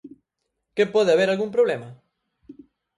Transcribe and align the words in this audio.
Que 0.75 0.85
pode 0.93 1.11
haber 1.13 1.29
algún 1.29 1.49
problema? 1.55 1.89